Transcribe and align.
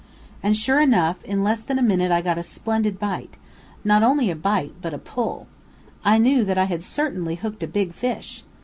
And, 0.41 0.57
sure 0.57 0.81
enough, 0.81 1.23
in 1.23 1.43
less 1.43 1.61
than 1.61 1.77
a 1.77 1.83
minute 1.83 2.11
I 2.11 2.21
got 2.23 2.39
a 2.39 2.41
splendid 2.41 2.97
bite, 2.97 3.37
not 3.83 4.01
only 4.01 4.31
a 4.31 4.35
bite, 4.35 4.73
but 4.81 4.95
a 4.95 4.97
pull. 4.97 5.45
I 6.03 6.17
knew 6.17 6.43
that 6.43 6.57
I 6.57 6.63
had 6.65 6.83
certainly 6.83 7.35
hooked 7.35 7.61
a 7.61 7.67
big 7.67 7.93
fish! 7.93 8.43